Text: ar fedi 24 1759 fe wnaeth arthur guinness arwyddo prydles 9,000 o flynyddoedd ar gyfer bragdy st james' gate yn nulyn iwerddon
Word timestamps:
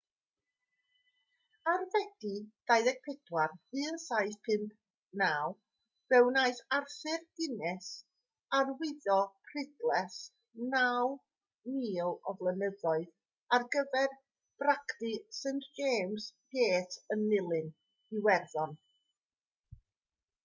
ar 1.71 1.81
fedi 1.95 2.29
24 2.69 3.57
1759 3.79 5.51
fe 6.13 6.21
wnaeth 6.29 6.61
arthur 6.77 7.25
guinness 7.41 7.89
arwyddo 8.59 9.17
prydles 9.49 10.15
9,000 10.71 12.09
o 12.31 12.35
flynyddoedd 12.41 13.07
ar 13.59 13.65
gyfer 13.77 14.15
bragdy 14.63 15.11
st 15.43 15.69
james' 15.81 16.31
gate 16.57 17.05
yn 17.17 17.25
nulyn 17.35 17.69
iwerddon 18.21 18.75